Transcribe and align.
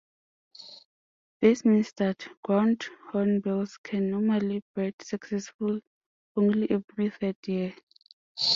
This 1.41 1.63
means 1.63 1.93
that 1.97 2.27
ground 2.43 2.87
hornbills 3.11 3.77
can 3.83 4.09
normally 4.09 4.63
breed 4.73 4.95
successfully 4.99 5.83
only 6.35 6.71
every 6.71 7.11
third 7.11 7.35
year. 7.45 7.75